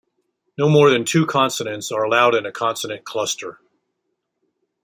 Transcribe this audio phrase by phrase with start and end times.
[0.57, 3.59] No more than two consonants are allowed in a consonant cluster.